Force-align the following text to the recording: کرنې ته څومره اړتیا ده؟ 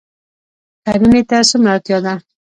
کرنې 0.83 1.21
ته 1.29 1.37
څومره 1.49 1.69
اړتیا 1.75 1.97
ده؟ 2.05 2.13